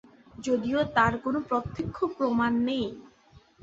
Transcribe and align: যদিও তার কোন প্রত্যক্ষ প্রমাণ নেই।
যদিও 0.37 0.79
তার 0.95 1.13
কোন 1.23 1.35
প্রত্যক্ষ 1.49 1.97
প্রমাণ 2.17 2.51
নেই। 2.67 2.85